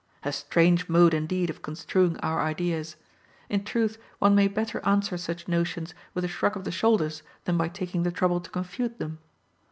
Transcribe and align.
A 0.23 0.31
strange 0.31 0.89
mode 0.89 1.13
indeed 1.13 1.51
of 1.51 1.61
construing 1.61 2.17
our 2.21 2.41
ideas! 2.41 2.95
In 3.49 3.63
truth, 3.63 3.99
one 4.17 4.33
may 4.33 4.47
better 4.47 4.83
answer 4.83 5.15
such 5.15 5.47
notions 5.47 5.93
with 6.15 6.23
a 6.25 6.27
shrug 6.27 6.57
of 6.57 6.63
the 6.63 6.71
shoulders 6.71 7.21
than 7.45 7.55
by 7.55 7.67
taking 7.67 8.01
the 8.01 8.09
trouble 8.11 8.41
to 8.41 8.49
confute 8.49 8.97
them. 8.97 9.19